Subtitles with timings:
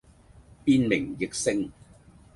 [0.65, 1.71] 變名易姓